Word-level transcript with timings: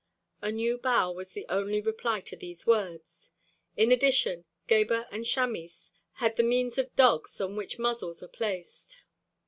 A 0.41 0.51
new 0.51 0.79
bow 0.79 1.11
was 1.11 1.33
the 1.33 1.45
only 1.47 1.79
reply 1.79 2.21
to 2.21 2.35
these 2.35 2.65
words; 2.65 3.29
in 3.77 3.91
addition 3.91 4.45
Gebhr 4.67 5.05
and 5.11 5.25
Chamis 5.27 5.91
had 6.13 6.37
the 6.37 6.41
miens 6.43 6.79
of 6.79 6.95
dogs 6.95 7.39
on 7.39 7.55
which 7.55 7.77
muzzles 7.77 8.23
are 8.23 8.27
placed. 8.27 9.03